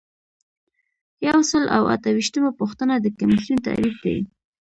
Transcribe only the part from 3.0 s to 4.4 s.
کمیسیون تعریف دی.